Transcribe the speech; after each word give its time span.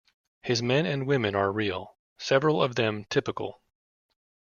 His 0.41 0.63
men 0.63 0.87
and 0.87 1.05
women 1.05 1.35
are 1.35 1.51
real, 1.51 1.95
several 2.17 2.59
of 2.63 2.73
them 2.73 3.05
typical. 3.11 3.61